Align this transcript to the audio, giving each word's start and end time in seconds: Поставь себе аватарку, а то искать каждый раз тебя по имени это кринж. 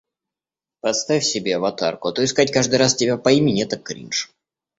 Поставь 0.81 1.23
себе 1.23 1.57
аватарку, 1.57 2.07
а 2.07 2.11
то 2.11 2.25
искать 2.25 2.51
каждый 2.51 2.77
раз 2.77 2.95
тебя 2.95 3.19
по 3.19 3.29
имени 3.31 3.61
это 3.61 3.77
кринж. 3.77 4.31